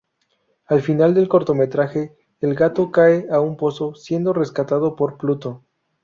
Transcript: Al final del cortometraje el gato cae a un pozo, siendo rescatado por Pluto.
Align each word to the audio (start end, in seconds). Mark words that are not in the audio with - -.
Al 0.65 0.81
final 0.81 1.13
del 1.13 1.27
cortometraje 1.27 2.17
el 2.39 2.55
gato 2.55 2.89
cae 2.89 3.27
a 3.29 3.39
un 3.39 3.55
pozo, 3.55 3.93
siendo 3.93 4.33
rescatado 4.33 4.95
por 4.95 5.15
Pluto. 5.15 5.63